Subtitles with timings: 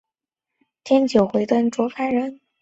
[0.83, 1.29] 甘卓
[2.09, 2.41] 人。